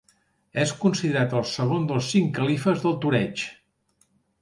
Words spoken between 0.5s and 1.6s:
És considerat el